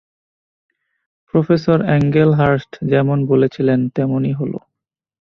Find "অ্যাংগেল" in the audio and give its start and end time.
1.85-2.29